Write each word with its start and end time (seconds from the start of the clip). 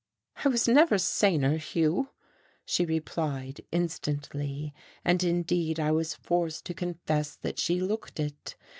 "I 0.43 0.49
was 0.49 0.67
never 0.67 0.97
saner, 0.97 1.57
Hugh," 1.57 2.09
she 2.65 2.85
replied 2.85 3.61
instantly. 3.71 4.73
And 5.05 5.23
indeed 5.23 5.79
I 5.79 5.91
was 5.91 6.15
forced 6.15 6.65
to 6.65 6.73
confess 6.73 7.35
that 7.35 7.59
she 7.59 7.79
looked 7.79 8.19
it. 8.19 8.55